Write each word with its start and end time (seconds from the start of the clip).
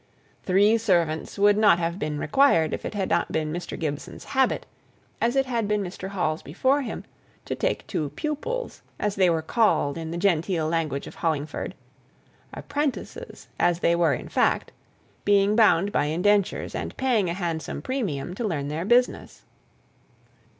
Three 0.41 0.79
servants 0.79 1.37
would 1.37 1.59
not 1.59 1.77
have 1.77 1.99
been 1.99 2.17
required 2.17 2.73
if 2.73 2.85
it 2.85 2.95
had 2.95 3.07
not 3.11 3.31
been 3.31 3.53
Mr. 3.53 3.77
Gibson's 3.79 4.23
habit, 4.23 4.65
as 5.21 5.35
it 5.35 5.45
had 5.45 5.67
been 5.67 5.83
Mr. 5.83 6.07
Hall's 6.09 6.41
before 6.41 6.81
him, 6.81 7.03
to 7.45 7.53
take 7.53 7.85
two 7.85 8.09
"pupils" 8.15 8.81
as 8.99 9.13
they 9.15 9.29
were 9.29 9.43
called 9.43 9.99
in 9.99 10.09
the 10.09 10.17
genteel 10.17 10.67
language 10.67 11.05
of 11.05 11.13
Hollingford, 11.21 11.75
"apprentices" 12.51 13.47
as 13.59 13.81
they 13.81 13.95
were 13.95 14.15
in 14.15 14.27
fact 14.27 14.71
being 15.23 15.55
bound 15.55 15.91
by 15.91 16.05
indentures, 16.05 16.73
and 16.73 16.97
paying 16.97 17.29
a 17.29 17.35
handsome 17.35 17.83
premium 17.83 18.33
to 18.33 18.43
learn 18.43 18.69
their 18.69 18.85
business. 18.85 19.43